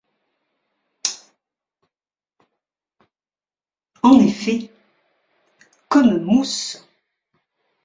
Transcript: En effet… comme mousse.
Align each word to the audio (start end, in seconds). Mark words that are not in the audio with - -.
En 4.01 4.17
effet… 4.19 4.71
comme 5.89 6.23
mousse. 6.23 6.87